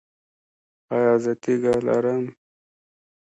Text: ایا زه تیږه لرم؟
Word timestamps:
ایا 0.95 1.13
زه 1.23 1.31
تیږه 1.43 1.73
لرم؟ 1.85 2.23